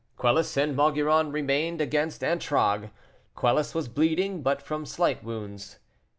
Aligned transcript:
Quelus 0.17 0.57
and 0.57 0.75
Maugiron 0.75 1.31
remained 1.31 1.79
against 1.79 2.23
Antragues. 2.23 2.89
Quelus 3.35 3.75
was 3.75 3.87
bleeding, 3.87 4.41
but 4.41 4.59
from 4.59 4.83
slight 4.83 5.23
wounds. 5.23 5.77